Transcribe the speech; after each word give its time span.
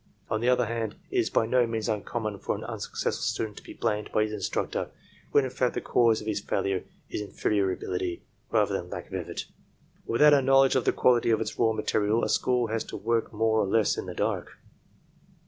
On 0.31 0.41
the 0.41 0.49
other 0.49 0.65
hand, 0.65 0.95
it 1.11 1.19
is 1.19 1.29
by 1.29 1.45
no 1.45 1.67
means 1.67 1.87
unconunon 1.87 2.39
for 2.41 2.55
an 2.55 2.63
unsuccessful 2.63 3.21
student 3.21 3.57
to 3.57 3.63
be 3.63 3.73
blamed 3.75 4.09
by 4.11 4.23
his 4.23 4.33
instructor, 4.33 4.89
when 5.31 5.43
in 5.45 5.51
fact 5.51 5.75
the 5.75 5.79
cause 5.79 6.21
of 6.21 6.25
his 6.25 6.39
failure 6.39 6.85
is 7.11 7.21
inferior 7.21 7.71
ability, 7.71 8.23
rather 8.49 8.73
than 8.73 8.89
lack 8.89 9.05
of 9.09 9.13
effort. 9.13 9.45
Without 10.07 10.33
a 10.33 10.41
knowledge 10.41 10.75
of 10.75 10.85
the 10.85 10.91
quality 10.91 11.29
of 11.29 11.39
its 11.39 11.59
raw 11.59 11.71
material 11.71 12.23
a 12.23 12.29
school 12.29 12.65
has 12.69 12.83
to 12.85 12.97
work 12.97 13.31
more 13.31 13.59
or 13.61 13.67
less 13.67 13.95
in 13.95 14.07
the 14.07 14.15
dark. 14.15 14.53